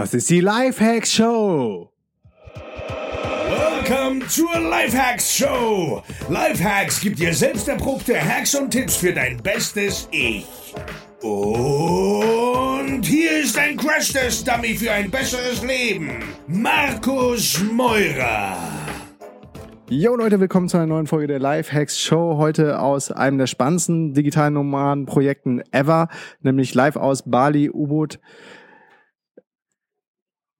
[0.00, 1.92] Das ist die Lifehacks Show.
[3.84, 6.02] Welcome zur Lifehacks Show.
[6.30, 10.46] Lifehacks gibt dir selbst erprobte Hacks und Tipps für dein bestes Ich.
[11.20, 16.24] Und hier ist ein Crash-Test-Dummy für ein besseres Leben.
[16.46, 18.56] Markus Meurer.
[19.90, 22.38] Jo Leute, willkommen zu einer neuen Folge der Lifehacks Show.
[22.38, 26.08] Heute aus einem der spannendsten digitalen Nomaden-Projekten ever,
[26.40, 28.18] nämlich live aus Bali, U-Boot.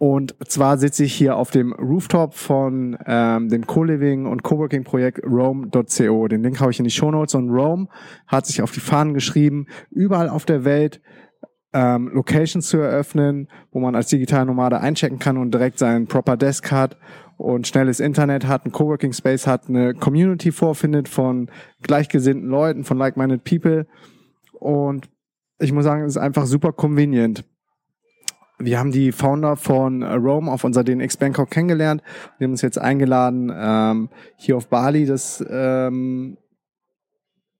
[0.02, 6.26] Und zwar sitze ich hier auf dem Rooftop von ähm, dem Co-Living und Coworking-Projekt Rome.co.
[6.26, 7.34] Den Link habe ich in die Show Notes.
[7.34, 7.86] Und Rome
[8.26, 11.02] hat sich auf die Fahnen geschrieben, überall auf der Welt
[11.74, 16.38] ähm, Locations zu eröffnen, wo man als digitaler Nomade einchecken kann und direkt seinen Proper
[16.38, 16.96] Desk hat
[17.36, 21.50] und schnelles Internet hat, ein Coworking Space hat, eine Community vorfindet von
[21.82, 23.86] gleichgesinnten Leuten, von like-minded people.
[24.52, 25.10] Und
[25.58, 27.44] ich muss sagen, es ist einfach super convenient
[28.60, 32.02] wir haben die Founder von Rome auf unserer DNX Bangkok kennengelernt.
[32.38, 36.36] Wir haben uns jetzt eingeladen, ähm, hier auf Bali das, ähm,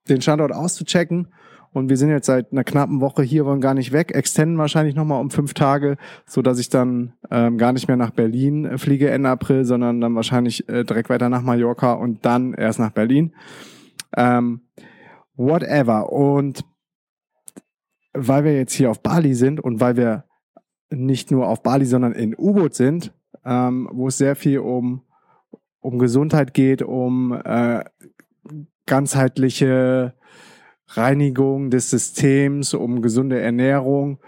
[0.07, 1.33] den Standort auszuchecken.
[1.73, 4.93] Und wir sind jetzt seit einer knappen Woche hier, wollen gar nicht weg, extenden wahrscheinlich
[4.93, 8.77] nochmal um fünf Tage, so dass ich dann ähm, gar nicht mehr nach Berlin äh,
[8.77, 12.91] fliege Ende April, sondern dann wahrscheinlich äh, direkt weiter nach Mallorca und dann erst nach
[12.91, 13.33] Berlin.
[14.17, 14.61] Ähm,
[15.35, 16.11] whatever.
[16.11, 16.65] Und
[18.13, 20.25] weil wir jetzt hier auf Bali sind und weil wir
[20.91, 23.13] nicht nur auf Bali, sondern in U-Boot sind,
[23.45, 25.01] ähm, wo es sehr viel um,
[25.79, 27.83] um Gesundheit geht, um äh,
[28.85, 30.13] ganzheitliche
[30.87, 34.19] Reinigung des Systems, um gesunde Ernährung,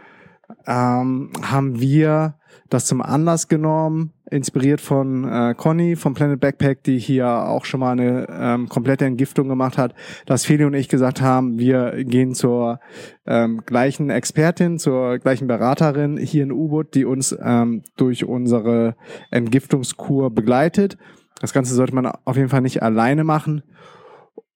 [0.66, 2.36] ähm, haben wir
[2.73, 7.79] das zum Anlass genommen, inspiriert von äh, Conny vom Planet Backpack, die hier auch schon
[7.79, 9.93] mal eine ähm, komplette Entgiftung gemacht hat,
[10.25, 12.79] dass Feli und ich gesagt haben, wir gehen zur
[13.27, 18.95] ähm, gleichen Expertin, zur gleichen Beraterin hier in U-Boot, die uns ähm, durch unsere
[19.29, 20.97] Entgiftungskur begleitet.
[21.41, 23.61] Das Ganze sollte man auf jeden Fall nicht alleine machen.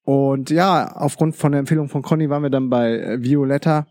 [0.04, 3.86] Und ja, aufgrund von der Empfehlung von Conny waren wir dann bei Violetta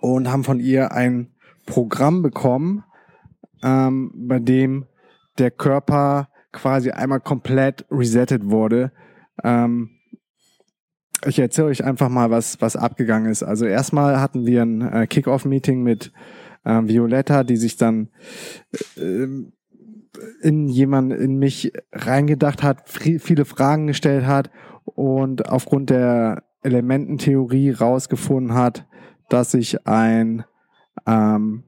[0.00, 1.32] und haben von ihr ein
[1.66, 2.84] Programm bekommen,
[3.62, 4.86] ähm, bei dem
[5.38, 8.92] der Körper quasi einmal komplett resettet wurde.
[9.44, 9.90] Ähm,
[11.26, 13.42] ich erzähle euch einfach mal, was, was abgegangen ist.
[13.42, 16.12] Also erstmal hatten wir ein äh, Kick-Off-Meeting mit
[16.64, 18.08] äh, Violetta, die sich dann
[18.96, 19.26] äh,
[20.42, 24.50] in jemand, in mich reingedacht hat, viele Fragen gestellt hat
[24.84, 28.86] und aufgrund der Elemententheorie rausgefunden hat,
[29.28, 30.44] dass ich ein
[31.06, 31.64] ähm,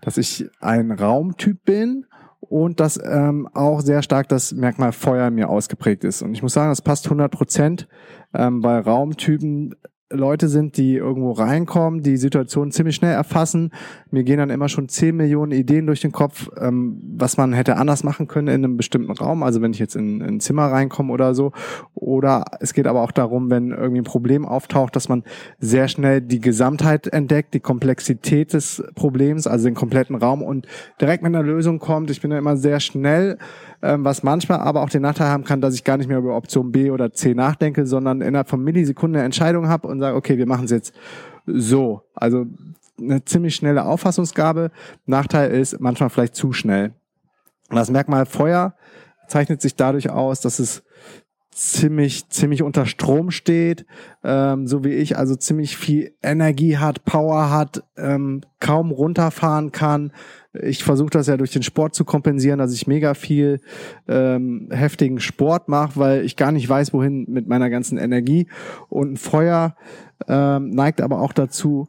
[0.00, 2.06] dass ich ein Raumtyp bin
[2.40, 6.22] und dass ähm, auch sehr stark das Merkmal Feuer mir ausgeprägt ist.
[6.22, 7.88] Und ich muss sagen, das passt 100 Prozent.
[8.34, 9.74] Ähm, bei Raumtypen
[10.14, 13.70] Leute sind, die irgendwo reinkommen, die Situation ziemlich schnell erfassen.
[14.10, 17.76] Mir gehen dann immer schon 10 Millionen Ideen durch den Kopf, ähm, was man hätte
[17.76, 19.42] anders machen können in einem bestimmten Raum.
[19.42, 21.52] Also wenn ich jetzt in, in ein Zimmer reinkomme oder so.
[21.94, 25.24] Oder es geht aber auch darum, wenn irgendwie ein Problem auftaucht, dass man
[25.58, 30.66] sehr schnell die Gesamtheit entdeckt, die Komplexität des Problems, also den kompletten Raum und
[31.00, 32.10] direkt mit einer Lösung kommt.
[32.10, 33.38] Ich bin da immer sehr schnell
[33.84, 36.36] ähm, was manchmal aber auch den Nachteil haben kann, dass ich gar nicht mehr über
[36.36, 40.38] Option B oder C nachdenke, sondern innerhalb von Millisekunden eine Entscheidung habe und sage, okay,
[40.38, 40.94] wir machen es jetzt
[41.46, 42.02] so.
[42.14, 42.46] Also
[42.98, 44.70] eine ziemlich schnelle Auffassungsgabe.
[45.04, 46.94] Nachteil ist manchmal vielleicht zu schnell.
[47.68, 48.74] Und das Merkmal Feuer
[49.28, 50.82] zeichnet sich dadurch aus, dass es
[51.54, 53.86] ziemlich, ziemlich unter Strom steht,
[54.24, 60.12] ähm, so wie ich, also ziemlich viel Energie hat, Power hat, ähm, kaum runterfahren kann.
[60.52, 63.60] Ich versuche das ja durch den Sport zu kompensieren, dass ich mega viel
[64.08, 68.48] ähm, heftigen Sport mache, weil ich gar nicht weiß, wohin mit meiner ganzen Energie.
[68.88, 69.76] Und ein Feuer
[70.26, 71.88] ähm, neigt aber auch dazu,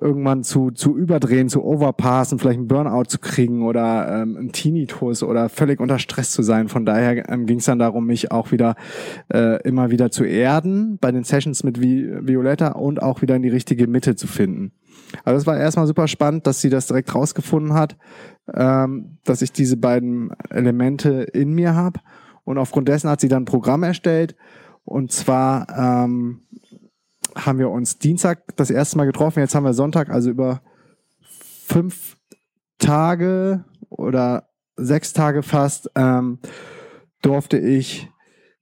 [0.00, 5.22] irgendwann zu, zu überdrehen, zu overpassen, vielleicht einen Burnout zu kriegen oder ähm, einen Tinnitus
[5.22, 6.68] oder völlig unter Stress zu sein.
[6.68, 8.76] Von daher ähm, ging es dann darum, mich auch wieder
[9.32, 13.42] äh, immer wieder zu erden bei den Sessions mit Vi Violetta und auch wieder in
[13.42, 14.72] die richtige Mitte zu finden.
[15.24, 17.96] Also es war erstmal super spannend, dass sie das direkt rausgefunden hat,
[18.54, 22.00] ähm, dass ich diese beiden Elemente in mir habe.
[22.44, 24.34] Und aufgrund dessen hat sie dann ein Programm erstellt.
[24.84, 25.66] Und zwar
[26.04, 26.42] ähm,
[27.36, 29.40] haben wir uns Dienstag das erste Mal getroffen.
[29.40, 30.62] Jetzt haben wir Sonntag, also über
[31.20, 32.16] fünf
[32.78, 36.38] Tage oder sechs Tage fast ähm,
[37.22, 38.08] durfte ich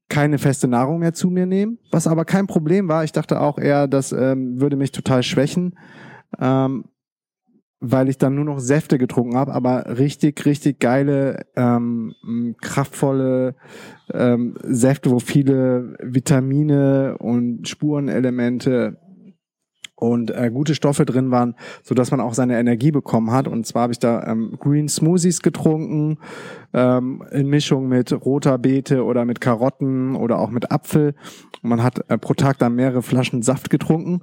[0.09, 3.05] keine feste Nahrung mehr zu mir nehmen, was aber kein Problem war.
[3.05, 5.79] Ich dachte auch eher, das ähm, würde mich total schwächen,
[6.39, 6.85] ähm,
[7.81, 12.15] weil ich dann nur noch Säfte getrunken habe, aber richtig, richtig geile, ähm,
[12.61, 13.55] kraftvolle
[14.13, 18.99] ähm, Säfte, wo viele Vitamine und Spurenelemente
[19.95, 23.49] und äh, gute Stoffe drin waren, so dass man auch seine Energie bekommen hat.
[23.49, 26.19] Und zwar habe ich da ähm, Green Smoothies getrunken
[26.73, 31.15] ähm, in Mischung mit roter Beete oder mit Karotten oder auch mit Apfel.
[31.63, 34.23] Man hat äh, pro Tag dann mehrere Flaschen Saft getrunken.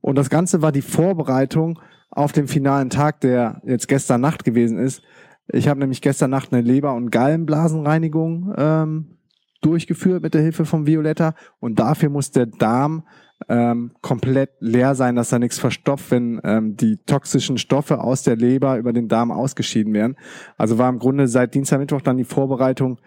[0.00, 1.78] Und das Ganze war die Vorbereitung
[2.12, 5.02] auf den finalen Tag, der jetzt gestern Nacht gewesen ist.
[5.48, 9.18] Ich habe nämlich gestern Nacht eine Leber- und Gallenblasenreinigung ähm,
[9.62, 13.04] durchgeführt mit der Hilfe von Violetta und dafür muss der Darm
[13.48, 18.36] ähm, komplett leer sein, dass da nichts verstopft, wenn ähm, die toxischen Stoffe aus der
[18.36, 20.16] Leber über den Darm ausgeschieden werden.
[20.56, 22.98] Also war im Grunde seit Dienstag, Mittwoch dann die Vorbereitung,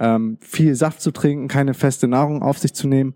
[0.00, 3.14] ähm, viel Saft zu trinken, keine feste Nahrung auf sich zu nehmen.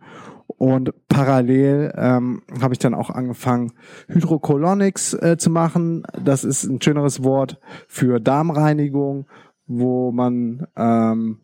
[0.57, 3.73] Und parallel ähm, habe ich dann auch angefangen,
[4.09, 6.05] Hydrocolonics äh, zu machen.
[6.25, 9.27] Das ist ein schöneres Wort für Darmreinigung,
[9.67, 11.41] wo man ähm,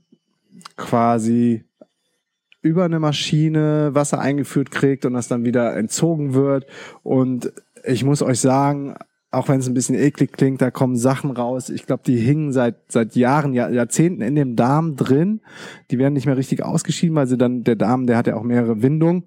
[0.77, 1.65] quasi
[2.63, 6.67] über eine Maschine Wasser eingeführt kriegt und das dann wieder entzogen wird.
[7.03, 7.53] Und
[7.85, 8.97] ich muss euch sagen,
[9.35, 11.71] auch wenn es ein bisschen eklig klingt, da kommen Sachen raus.
[11.71, 15.41] Ich glaube, die hingen seit seit Jahren, Jahr, Jahrzehnten in dem Darm drin.
[15.91, 18.43] Die werden nicht mehr richtig ausgeschieden, weil sie dann der Darm, der hat ja auch
[18.43, 19.25] mehrere Windungen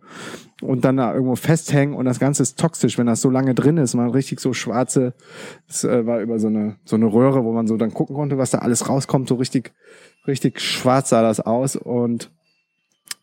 [0.61, 3.77] und dann da irgendwo festhängen und das Ganze ist toxisch, wenn das so lange drin
[3.77, 3.93] ist.
[3.93, 5.13] Man richtig so schwarze,
[5.67, 8.37] es äh, war über so eine so eine Röhre, wo man so dann gucken konnte,
[8.37, 9.27] was da alles rauskommt.
[9.27, 9.73] So richtig
[10.27, 12.31] richtig schwarz sah das aus und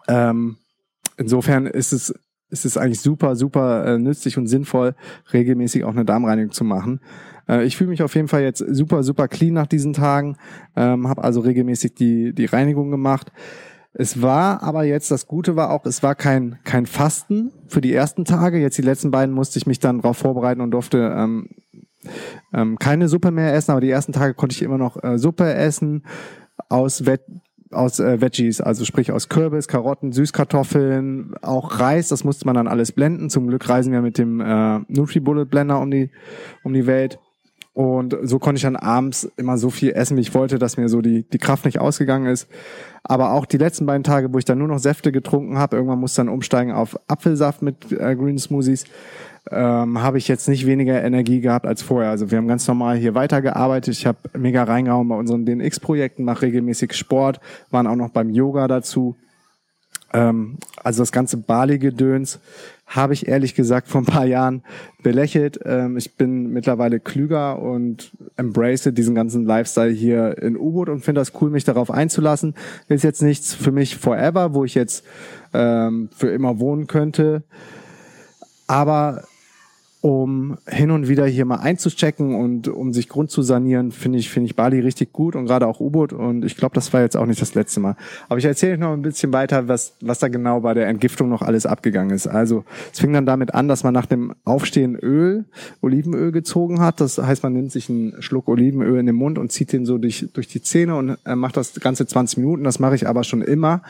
[0.09, 0.57] ähm,
[1.17, 2.15] insofern ist es,
[2.55, 4.95] ist es eigentlich super, super äh, nützlich und sinnvoll,
[5.33, 7.01] regelmäßig auch eine Darmreinigung zu machen.
[7.49, 10.37] Äh, ich fühle mich auf jeden Fall jetzt super, super clean nach diesen Tagen,
[10.77, 13.33] ähm, habe also regelmäßig die, die Reinigung gemacht.
[13.93, 17.93] Es war aber jetzt, das Gute war auch, es war kein, kein Fasten für die
[17.93, 18.59] ersten Tage.
[18.59, 21.49] Jetzt die letzten beiden musste ich mich dann darauf vorbereiten und durfte ähm,
[22.53, 25.53] ähm, keine Suppe mehr essen, aber die ersten Tage konnte ich immer noch äh, Suppe
[25.55, 26.05] essen
[26.69, 27.23] aus Wett
[27.71, 32.69] aus äh, Veggies, also sprich aus Kürbis, Karotten, Süßkartoffeln, auch Reis, das musste man dann
[32.69, 33.31] alles blenden.
[33.31, 36.11] Zum Glück reisen wir mit dem äh, NutriBullet Blender um die,
[36.63, 37.19] um die Welt.
[37.75, 40.89] Und so konnte ich dann abends immer so viel essen, wie ich wollte, dass mir
[40.89, 42.47] so die, die Kraft nicht ausgegangen ist.
[43.03, 45.99] Aber auch die letzten beiden Tage, wo ich dann nur noch Säfte getrunken habe, irgendwann
[45.99, 48.85] musste dann umsteigen auf Apfelsaft mit äh, Green Smoothies
[49.51, 52.11] ähm, habe ich jetzt nicht weniger Energie gehabt als vorher.
[52.11, 53.95] Also wir haben ganz normal hier weitergearbeitet.
[53.95, 58.69] Ich habe mega reingehauen bei unseren DNX-Projekten, mache regelmäßig Sport, waren auch noch beim Yoga
[58.69, 59.17] dazu.
[60.15, 62.41] Ähm, also das ganze Bali-Gedöns
[62.87, 64.63] habe ich ehrlich gesagt vor ein paar Jahren
[65.03, 65.59] belächelt.
[65.65, 71.21] Ähm, ich bin mittlerweile klüger und embrace diesen ganzen Lifestyle hier in U-Boot und finde
[71.21, 72.55] das cool, mich darauf einzulassen.
[72.89, 75.05] Ist jetzt nichts für mich forever, wo ich jetzt
[75.53, 77.43] ähm, für immer wohnen könnte.
[78.67, 79.25] Aber
[80.05, 84.29] um hin und wieder hier mal einzuchecken und um sich Grund zu sanieren, finde ich,
[84.29, 87.17] finde ich Bali richtig gut und gerade auch U-Boot und ich glaube, das war jetzt
[87.17, 87.97] auch nicht das letzte Mal.
[88.29, 91.31] Aber ich erzähle euch noch ein bisschen weiter, was, was da genau bei der Entgiftung
[91.31, 92.27] noch alles abgegangen ist.
[92.27, 95.47] Also, es fing dann damit an, dass man nach dem Aufstehen Öl,
[95.81, 97.01] Olivenöl gezogen hat.
[97.01, 99.97] Das heißt, man nimmt sich einen Schluck Olivenöl in den Mund und zieht den so
[99.97, 102.65] durch, durch die Zähne und äh, macht das ganze 20 Minuten.
[102.65, 103.81] Das mache ich aber schon immer,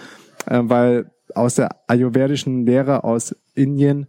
[0.47, 4.07] äh, weil aus der ayurvedischen Lehre aus Indien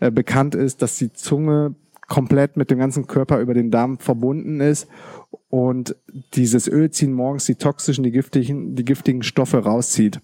[0.00, 1.74] äh, bekannt ist, dass die Zunge
[2.08, 4.88] komplett mit dem ganzen Körper über den Darm verbunden ist
[5.48, 5.96] und
[6.34, 10.20] dieses Öl ziehen morgens die toxischen, die giftigen, die giftigen Stoffe rauszieht.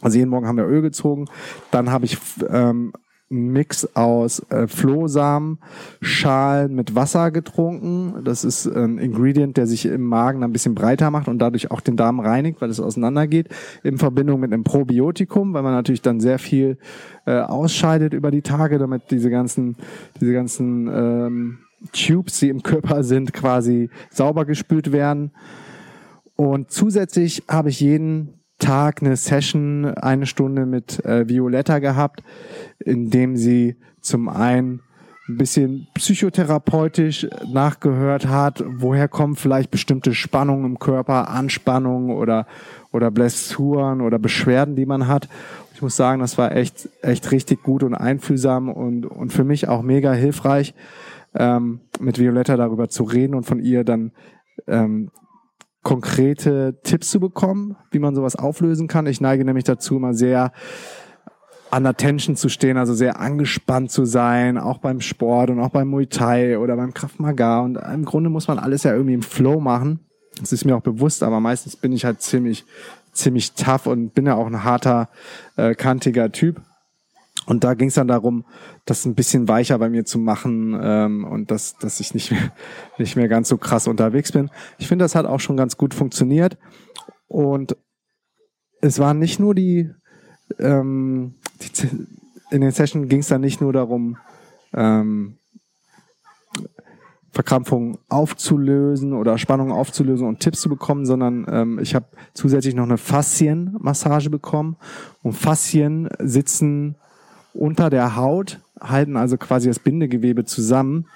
[0.00, 1.26] Also jeden Morgen haben wir Öl gezogen.
[1.70, 2.92] Dann habe ich ähm,
[3.30, 5.58] Mix aus äh, Flohsamen,
[6.00, 8.24] Schalen mit Wasser getrunken.
[8.24, 11.80] Das ist ein Ingredient, der sich im Magen ein bisschen breiter macht und dadurch auch
[11.80, 13.48] den Darm reinigt, weil es auseinandergeht.
[13.82, 16.78] In Verbindung mit einem Probiotikum, weil man natürlich dann sehr viel
[17.26, 19.76] äh, ausscheidet über die Tage, damit diese ganzen,
[20.20, 21.58] diese ganzen ähm,
[21.92, 25.32] Tubes, die im Körper sind, quasi sauber gespült werden.
[26.34, 32.22] Und zusätzlich habe ich jeden Tag eine Session, eine Stunde mit äh, Violetta gehabt,
[32.78, 34.80] in dem sie zum einen
[35.28, 42.46] ein bisschen psychotherapeutisch nachgehört hat, woher kommen vielleicht bestimmte Spannungen im Körper, Anspannungen oder,
[42.92, 45.28] oder Blessuren oder Beschwerden, die man hat.
[45.74, 49.68] Ich muss sagen, das war echt, echt richtig gut und einfühlsam und, und für mich
[49.68, 50.74] auch mega hilfreich,
[51.34, 54.12] ähm, mit Violetta darüber zu reden und von ihr dann
[54.66, 55.10] ähm,
[55.88, 59.06] konkrete Tipps zu bekommen, wie man sowas auflösen kann.
[59.06, 60.52] Ich neige nämlich dazu, immer sehr
[61.70, 65.88] an Attention zu stehen, also sehr angespannt zu sein, auch beim Sport und auch beim
[65.88, 67.60] Muay Thai oder beim Krav Maga.
[67.60, 70.00] Und im Grunde muss man alles ja irgendwie im Flow machen.
[70.38, 72.66] Das ist mir auch bewusst, aber meistens bin ich halt ziemlich,
[73.12, 75.08] ziemlich tough und bin ja auch ein harter,
[75.56, 76.60] äh, kantiger Typ.
[77.48, 78.44] Und da ging es dann darum,
[78.84, 82.52] das ein bisschen weicher bei mir zu machen ähm, und dass, dass ich nicht mehr,
[82.98, 84.50] nicht mehr ganz so krass unterwegs bin.
[84.78, 86.58] Ich finde, das hat auch schon ganz gut funktioniert.
[87.26, 87.76] Und
[88.80, 89.90] es waren nicht nur die,
[90.58, 91.88] ähm, die
[92.50, 95.38] in den Sessions ging es dann nicht nur darum, äh, ähm,
[97.30, 102.84] Verkrampfungen aufzulösen oder Spannungen aufzulösen und Tipps zu bekommen, sondern ähm, ich habe zusätzlich noch
[102.84, 104.76] eine Faszienmassage bekommen.
[105.22, 106.96] Und Faszien sitzen
[107.58, 111.06] unter der Haut, halten also quasi das Bindegewebe zusammen.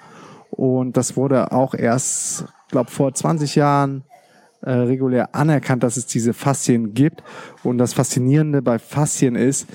[0.51, 4.03] Und das wurde auch erst, glaube vor 20 Jahren
[4.61, 7.23] äh, regulär anerkannt, dass es diese Faszien gibt.
[7.63, 9.67] Und das Faszinierende bei Faszien ist,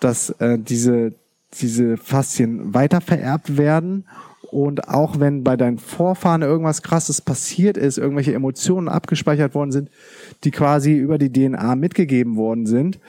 [0.00, 1.14] dass äh, diese,
[1.54, 4.04] diese Faszien weitervererbt werden
[4.50, 9.90] und auch wenn bei deinen Vorfahren irgendwas Krasses passiert ist, irgendwelche Emotionen abgespeichert worden sind,
[10.44, 13.00] die quasi über die DNA mitgegeben worden sind,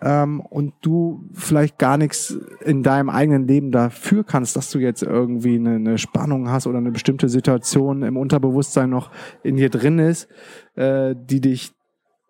[0.00, 5.02] ähm, und du vielleicht gar nichts in deinem eigenen Leben dafür kannst, dass du jetzt
[5.02, 9.10] irgendwie eine, eine Spannung hast oder eine bestimmte Situation im Unterbewusstsein noch
[9.42, 10.28] in dir drin ist,
[10.74, 11.72] äh, die dich,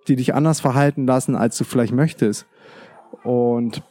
[0.09, 2.47] die dich anders verhalten lassen, als du vielleicht möchtest.
[3.23, 3.83] Und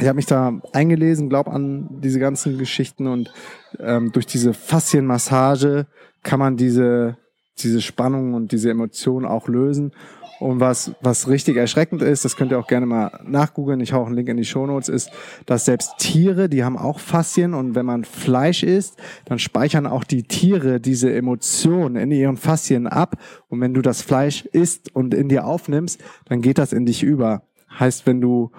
[0.00, 3.32] ich habe mich da eingelesen, glaube an diese ganzen Geschichten und
[3.80, 5.86] ähm, durch diese Faszienmassage
[6.22, 7.16] kann man diese
[7.62, 9.92] diese Spannung und diese Emotionen auch lösen.
[10.40, 14.02] Und was, was richtig erschreckend ist, das könnt ihr auch gerne mal nachgoogeln, ich hau
[14.02, 15.10] auch einen Link in die Shownotes, ist,
[15.46, 20.04] dass selbst Tiere, die haben auch Faszien und wenn man Fleisch isst, dann speichern auch
[20.04, 23.16] die Tiere diese Emotionen in ihren Faszien ab
[23.48, 27.02] und wenn du das Fleisch isst und in dir aufnimmst, dann geht das in dich
[27.02, 27.42] über.
[27.78, 28.52] Heißt, wenn du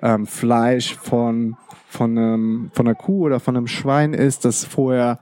[0.00, 1.56] ähm, Fleisch von,
[1.88, 5.20] von, einem, von einer Kuh oder von einem Schwein ist, das vorher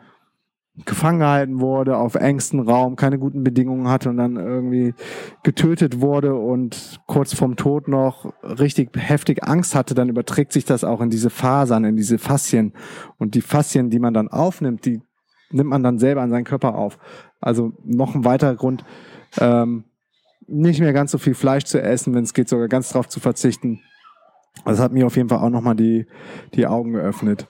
[0.84, 4.94] gefangen gehalten wurde, auf engstem Raum, keine guten Bedingungen hatte und dann irgendwie
[5.42, 10.84] getötet wurde und kurz vorm Tod noch richtig heftig Angst hatte, dann überträgt sich das
[10.84, 12.74] auch in diese Fasern, in diese Faszien.
[13.18, 15.00] Und die Faszien, die man dann aufnimmt, die
[15.50, 16.98] nimmt man dann selber an seinen Körper auf.
[17.40, 18.84] Also noch ein weiterer Grund,
[19.38, 19.84] ähm,
[20.46, 23.20] nicht mehr ganz so viel Fleisch zu essen, wenn es geht, sogar ganz drauf zu
[23.20, 23.80] verzichten.
[24.64, 26.06] Das hat mir auf jeden Fall auch nochmal die,
[26.54, 27.48] die Augen geöffnet.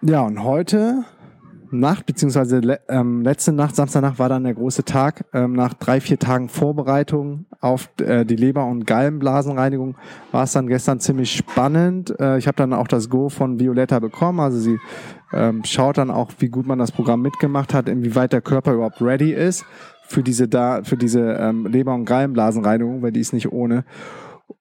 [0.00, 1.04] Ja, und heute
[1.72, 5.24] Nacht, beziehungsweise le ähm, letzte Nacht, Samstagnacht war dann der große Tag.
[5.32, 9.96] Ähm, nach drei, vier Tagen Vorbereitung auf äh, die Leber- und Gallenblasenreinigung
[10.30, 12.14] war es dann gestern ziemlich spannend.
[12.20, 14.38] Äh, ich habe dann auch das Go von Violetta bekommen.
[14.38, 14.78] Also sie
[15.32, 19.02] ähm, schaut dann auch, wie gut man das Programm mitgemacht hat, inwieweit der Körper überhaupt
[19.02, 19.64] ready ist
[20.06, 23.84] für diese da für diese ähm, Leber- und Gallenblasenreinigung, weil die ist nicht ohne.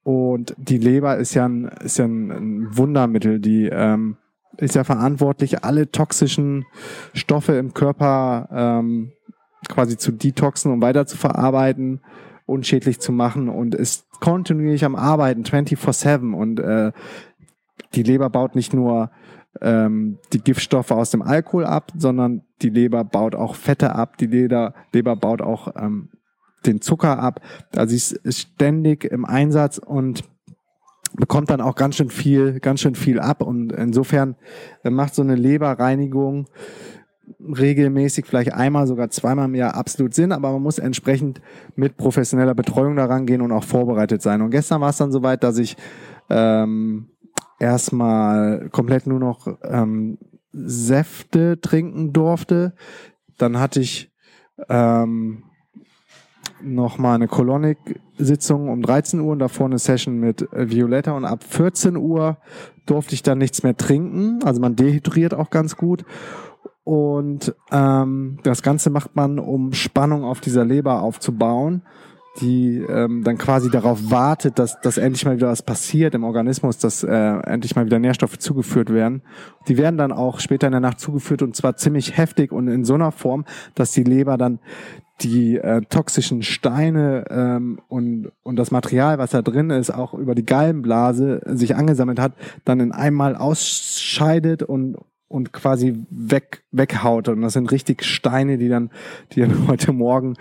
[0.02, 4.18] Und die Leber ist ja ein, ist ja ein, ein Wundermittel, die ähm,
[4.58, 6.66] ist ja verantwortlich, alle toxischen
[7.14, 9.12] Stoffe im Körper ähm,
[9.70, 12.02] quasi zu detoxen und weiter zu verarbeiten,
[12.46, 16.34] unschädlich zu machen und ist kontinuierlich am Arbeiten, 24-7.
[16.34, 16.92] Und äh,
[17.96, 19.12] die Leber baut nicht nur
[19.62, 24.28] ähm, die Giftstoffe aus dem Alkohol ab, sondern die Leber baut auch Fette ab, die
[24.28, 26.10] Leber, Leber baut auch ähm,
[26.66, 27.42] den Zucker ab.
[27.76, 30.24] Also sie ist ständig im Einsatz und
[31.14, 33.42] bekommt dann auch ganz schön viel, ganz schön viel ab.
[33.42, 34.36] Und insofern
[34.84, 36.48] äh, macht so eine Leberreinigung
[37.40, 41.42] regelmäßig, vielleicht einmal, sogar zweimal im Jahr absolut Sinn, aber man muss entsprechend
[41.76, 44.42] mit professioneller Betreuung daran gehen und auch vorbereitet sein.
[44.42, 45.76] Und gestern war es dann soweit, dass ich
[46.30, 47.10] ähm,
[47.60, 50.18] erstmal komplett nur noch ähm,
[50.52, 52.74] Säfte trinken durfte.
[53.38, 54.12] Dann hatte ich
[54.70, 55.44] ähm,
[56.62, 61.44] noch mal eine Colonic-Sitzung um 13 Uhr und davor eine Session mit Violetta und ab
[61.44, 62.38] 14 Uhr
[62.86, 64.40] durfte ich dann nichts mehr trinken.
[64.44, 66.06] Also man dehydriert auch ganz gut.
[66.84, 71.84] Und ähm, das Ganze macht man, um Spannung auf dieser Leber aufzubauen
[72.42, 76.78] die ähm, dann quasi darauf wartet, dass, dass endlich mal wieder was passiert im Organismus,
[76.78, 79.22] dass äh, endlich mal wieder Nährstoffe zugeführt werden.
[79.68, 82.86] Die werden dann auch später in der Nacht zugeführt und zwar ziemlich heftig und in
[82.86, 83.46] so einer Form,
[83.76, 84.60] dass die Leber dann
[85.22, 90.36] die äh, toxischen Steine ähm, und, und das Material, was da drin ist, auch über
[90.36, 92.34] die Gallenblase sich angesammelt hat,
[92.66, 94.98] dann in einmal ausscheidet und
[95.30, 97.28] und quasi weg weghaut.
[97.28, 98.92] Und das sind richtig Steine, die dann
[99.34, 100.36] die dann heute Morgen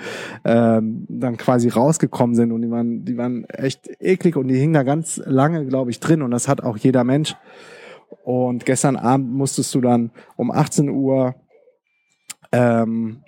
[0.44, 2.52] ähm, dann quasi rausgekommen sind.
[2.52, 6.00] Und die waren die waren echt eklig und die hingen da ganz lange glaube ich
[6.00, 6.22] drin.
[6.22, 7.34] Und das hat auch jeder Mensch.
[8.24, 11.34] Und gestern Abend musstest du dann um 18 Uhr
[12.52, 13.22] ähm,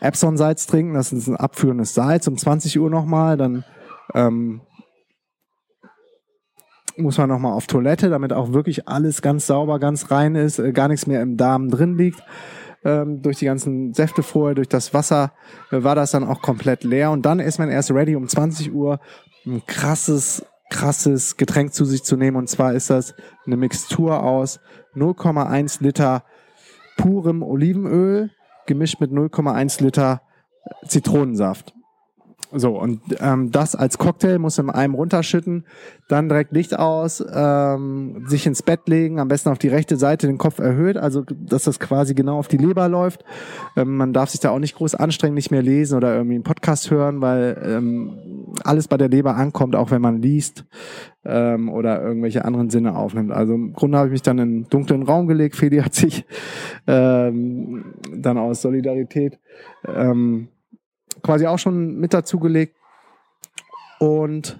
[0.00, 3.64] Epsom-Salz trinken, das ist ein abführendes Salz, um 20 Uhr nochmal, dann
[4.14, 4.60] ähm,
[6.98, 10.72] muss man nochmal auf Toilette, damit auch wirklich alles ganz sauber, ganz rein ist, äh,
[10.72, 12.22] gar nichts mehr im Darm drin liegt.
[12.84, 15.32] Ähm, durch die ganzen Säfte vorher, durch das Wasser
[15.70, 17.10] äh, war das dann auch komplett leer.
[17.10, 19.00] Und dann ist man erst ready, um 20 Uhr
[19.46, 22.36] ein krasses, krasses Getränk zu sich zu nehmen.
[22.36, 23.14] Und zwar ist das
[23.46, 24.60] eine Mixtur aus
[24.94, 26.24] 0,1 Liter
[26.96, 28.30] purem Olivenöl
[28.68, 30.22] gemischt mit 0,1 Liter
[30.86, 31.74] Zitronensaft.
[32.52, 35.64] So, und ähm, das als Cocktail muss in einem runterschütten,
[36.08, 40.26] dann direkt Licht aus, ähm, sich ins Bett legen, am besten auf die rechte Seite
[40.26, 43.22] den Kopf erhöht, also dass das quasi genau auf die Leber läuft.
[43.76, 46.44] Ähm, man darf sich da auch nicht groß anstrengen, nicht mehr lesen oder irgendwie einen
[46.44, 50.64] Podcast hören, weil ähm, alles bei der Leber ankommt, auch wenn man liest
[51.26, 53.30] ähm, oder irgendwelche anderen Sinne aufnimmt.
[53.30, 55.54] Also im Grunde habe ich mich dann in einen dunklen Raum gelegt.
[55.54, 56.24] Feli hat sich
[56.86, 59.38] ähm, dann aus Solidarität
[59.86, 60.48] ähm,
[61.22, 62.76] quasi auch schon mit dazugelegt.
[63.98, 64.58] Und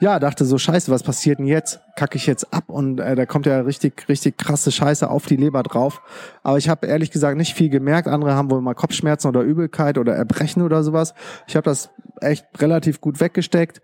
[0.00, 1.80] ja, dachte so, scheiße, was passiert denn jetzt?
[1.96, 5.36] Kacke ich jetzt ab und äh, da kommt ja richtig, richtig krasse Scheiße auf die
[5.36, 6.02] Leber drauf.
[6.42, 8.08] Aber ich habe ehrlich gesagt nicht viel gemerkt.
[8.08, 11.14] Andere haben wohl mal Kopfschmerzen oder Übelkeit oder Erbrechen oder sowas.
[11.46, 13.80] Ich habe das echt relativ gut weggesteckt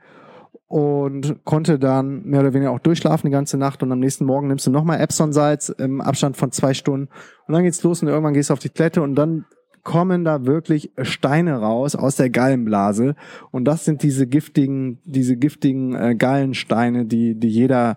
[0.66, 4.48] und konnte dann mehr oder weniger auch durchschlafen die ganze Nacht und am nächsten Morgen
[4.48, 7.08] nimmst du nochmal Epsom-Salz im Abstand von zwei Stunden
[7.46, 9.46] und dann geht's los und irgendwann gehst du auf die Toilette und dann
[9.82, 13.14] kommen da wirklich Steine raus aus der Gallenblase
[13.50, 17.96] und das sind diese giftigen, diese giftigen äh, Gallensteine, die, die jeder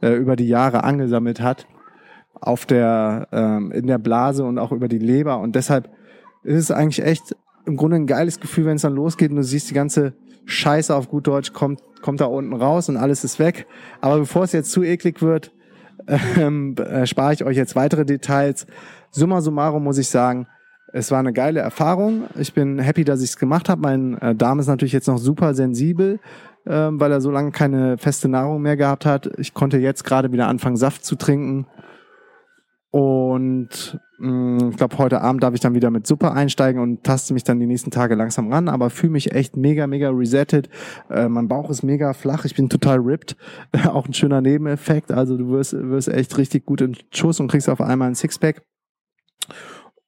[0.00, 1.66] äh, über die Jahre angesammelt hat
[2.34, 5.90] auf der, ähm, in der Blase und auch über die Leber und deshalb
[6.44, 9.42] ist es eigentlich echt im Grunde ein geiles Gefühl, wenn es dann losgeht und du
[9.42, 10.14] siehst die ganze
[10.46, 13.66] Scheiße auf gut Deutsch kommt, kommt da unten raus und alles ist weg.
[14.00, 15.52] Aber bevor es jetzt zu eklig wird,
[16.38, 18.66] ähm, äh, spare ich euch jetzt weitere Details.
[19.10, 20.46] Summa summarum muss ich sagen,
[20.92, 22.24] es war eine geile Erfahrung.
[22.38, 23.82] Ich bin happy, dass ich es gemacht habe.
[23.82, 26.18] Mein äh, Darm ist natürlich jetzt noch super sensibel,
[26.64, 29.30] äh, weil er so lange keine feste Nahrung mehr gehabt hat.
[29.38, 31.66] Ich konnte jetzt gerade wieder anfangen, Saft zu trinken.
[32.90, 37.04] Und mh, mm, ich glaube, heute Abend darf ich dann wieder mit Suppe einsteigen und
[37.04, 40.70] taste mich dann die nächsten Tage langsam ran, aber fühle mich echt mega, mega resettet.
[41.10, 43.36] Äh, mein Bauch ist mega flach, ich bin total ripped.
[43.84, 45.12] Auch ein schöner Nebeneffekt.
[45.12, 48.62] Also du wirst, wirst echt richtig gut in Schuss und kriegst auf einmal ein Sixpack.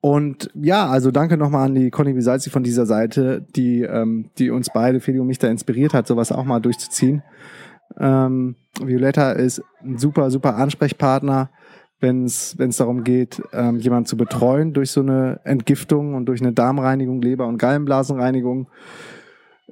[0.00, 4.50] Und ja, also danke nochmal an die Conny Bisalzi von dieser Seite, die, ähm, die
[4.50, 7.22] uns beide, Feli und mich da inspiriert hat, sowas auch mal durchzuziehen.
[7.98, 11.50] Ähm, Violetta ist ein super, super Ansprechpartner,
[12.00, 16.52] wenn es darum geht, ähm, jemanden zu betreuen durch so eine Entgiftung und durch eine
[16.52, 18.68] Darmreinigung, Leber- und Gallenblasenreinigung.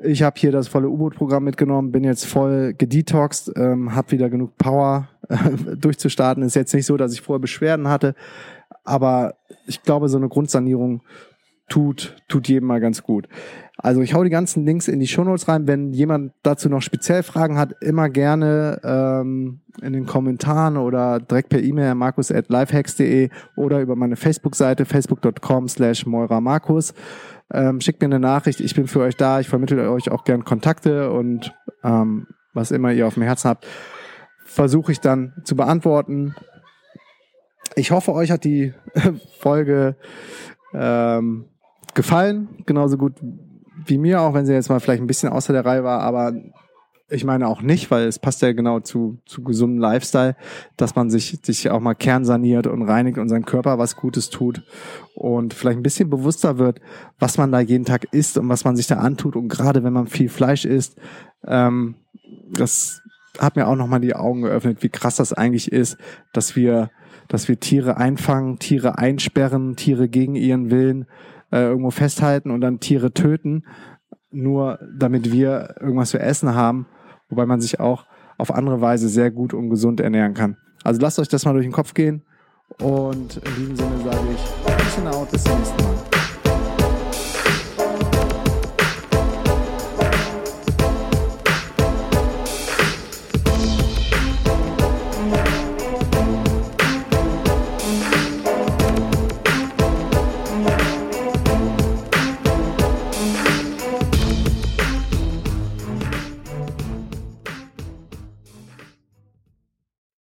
[0.03, 4.59] Ich habe hier das volle U-Boot-Programm mitgenommen, bin jetzt voll gedetoxed, ähm, habe wieder genug
[4.59, 5.37] Power äh,
[5.77, 6.43] durchzustarten.
[6.43, 8.15] Ist jetzt nicht so, dass ich vorher Beschwerden hatte,
[8.85, 9.35] aber
[9.67, 11.03] ich glaube, so eine Grundsanierung
[11.69, 13.29] tut, tut jedem mal ganz gut.
[13.77, 15.69] Also ich hau die ganzen Links in die Shownotes rein.
[15.69, 21.51] Wenn jemand dazu noch speziell Fragen hat, immer gerne ähm, in den Kommentaren oder direkt
[21.51, 26.93] per E-Mail markus at lifehacks.de oder über meine Facebook-Seite facebook.com slash Markus.
[27.53, 30.45] Ähm, schickt mir eine Nachricht, ich bin für euch da, ich vermittle euch auch gern
[30.45, 33.67] Kontakte und ähm, was immer ihr auf dem Herzen habt,
[34.45, 36.35] versuche ich dann zu beantworten.
[37.75, 38.73] Ich hoffe, euch hat die
[39.39, 39.97] Folge
[40.75, 41.47] ähm,
[41.95, 43.15] gefallen, genauso gut
[43.87, 46.33] wie mir, auch wenn sie jetzt mal vielleicht ein bisschen außer der Reihe war, aber
[47.11, 50.37] ich meine auch nicht, weil es passt ja genau zu, zu gesundem Lifestyle,
[50.77, 54.63] dass man sich, sich auch mal kernsaniert und reinigt und seinem Körper was Gutes tut
[55.15, 56.81] und vielleicht ein bisschen bewusster wird,
[57.19, 59.37] was man da jeden Tag isst und was man sich da antut.
[59.37, 60.99] Und gerade wenn man viel Fleisch isst,
[61.47, 61.95] ähm,
[62.53, 63.01] das
[63.39, 65.97] hat mir auch nochmal die Augen geöffnet, wie krass das eigentlich ist,
[66.35, 66.91] dass wir
[67.29, 71.07] dass wir Tiere einfangen, Tiere einsperren, Tiere gegen ihren Willen
[71.53, 73.65] äh, irgendwo festhalten und dann Tiere töten,
[74.31, 76.87] nur damit wir irgendwas zu essen haben,
[77.29, 78.07] wobei man sich auch
[78.39, 80.57] auf andere Weise sehr gut und gesund ernähren kann.
[80.85, 82.23] Also lasst euch das mal durch den Kopf gehen
[82.81, 86.18] und in diesem Sinne sage ich, bis zum nächsten Mal.